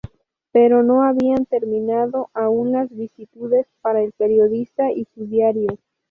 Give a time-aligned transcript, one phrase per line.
[0.51, 5.77] Pero no habían terminado aún las vicisitudes para el periodista y su diario.